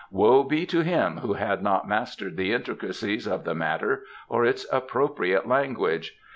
Woe 0.09 0.43
be 0.43 0.65
to 0.65 0.79
him 0.79 1.17
who 1.17 1.33
had 1.33 1.61
not 1.61 1.87
mastered 1.87 2.35
the 2.35 2.53
intricacies 2.53 3.27
of 3.27 3.43
the 3.43 3.53
matter, 3.53 4.03
or 4.29 4.43
its 4.43 4.65
appropriate 4.73 5.47
language. 5.47 6.17